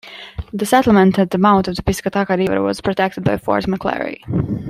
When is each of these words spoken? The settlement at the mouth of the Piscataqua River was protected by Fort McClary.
The 0.51 0.65
settlement 0.65 1.19
at 1.19 1.29
the 1.29 1.37
mouth 1.37 1.67
of 1.67 1.75
the 1.75 1.83
Piscataqua 1.83 2.35
River 2.35 2.63
was 2.63 2.81
protected 2.81 3.23
by 3.23 3.37
Fort 3.37 3.65
McClary. 3.65 4.15